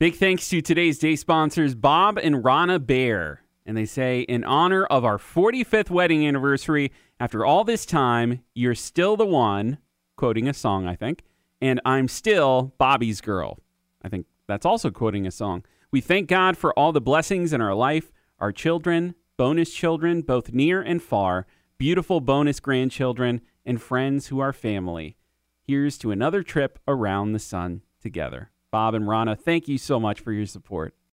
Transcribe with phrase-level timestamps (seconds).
[0.00, 3.38] Big thanks to today's day sponsors, Bob and Ronna Behr.
[3.66, 8.76] And they say, in honor of our 45th wedding anniversary, after all this time, you're
[8.76, 9.78] still the one,
[10.14, 11.24] quoting a song, I think,
[11.60, 13.58] and I'm still Bobby's girl.
[14.00, 15.64] I think that's also quoting a song.
[15.90, 20.52] We thank God for all the blessings in our life, our children, bonus children, both
[20.52, 21.44] near and far,
[21.76, 25.16] beautiful bonus grandchildren, and friends who are family.
[25.60, 28.52] Here's to another trip around the sun together.
[28.70, 30.94] Bob and Ronna, thank you so much for your support.